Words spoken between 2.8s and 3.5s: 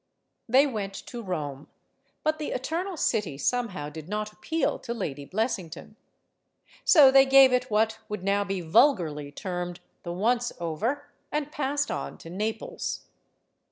City